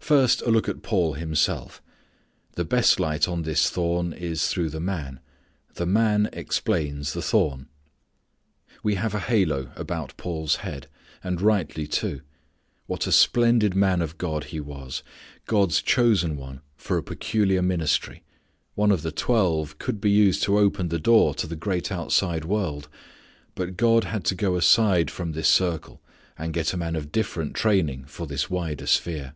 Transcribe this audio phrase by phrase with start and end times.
[0.00, 1.82] First a look at Paul himself.
[2.52, 5.20] The best light on this thorn is through the man.
[5.74, 7.68] The man explains the thorn.
[8.82, 10.86] We have a halo about Paul's head;
[11.22, 12.22] and rightly, too.
[12.86, 15.02] What a splendid man of God he was!
[15.44, 18.22] God's chosen one for a peculiar ministry.
[18.76, 22.46] One of the twelve could be used to open the door to the great outside
[22.46, 22.88] world,
[23.54, 26.00] but God had to go aside from this circle
[26.38, 29.34] and get a man of different training for this wider sphere.